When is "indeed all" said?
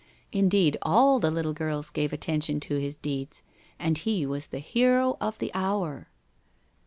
0.31-1.19